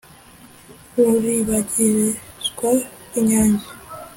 [1.05, 2.69] Ruribagizwa
[3.07, 3.67] rw’inyange,